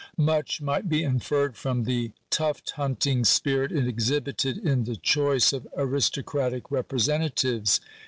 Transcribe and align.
Much 0.17 0.63
might 0.63 0.89
be 0.89 1.03
inferred 1.03 1.55
from 1.55 1.83
the 1.83 2.11
tuft 2.31 2.71
hunting 2.71 3.23
spirit 3.23 3.71
exhibited 3.71 4.57
in 4.57 4.85
the 4.85 4.95
choice 4.95 5.53
of 5.53 5.67
aristocratic 5.77 6.71
representatives. 6.71 7.79